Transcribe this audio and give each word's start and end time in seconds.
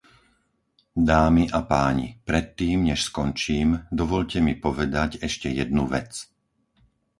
Dámy 1.11 1.43
a 1.53 1.61
páni, 1.73 2.07
pred 2.27 2.45
tým 2.59 2.77
než 2.89 2.99
skončím, 3.13 3.69
dovoľte 3.99 4.37
mi 4.47 4.53
povedať 4.65 5.11
ešte 5.27 5.45
jednu 5.61 5.83
vec. 5.95 6.11